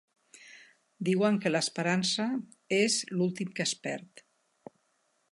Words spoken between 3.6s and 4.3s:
es perd.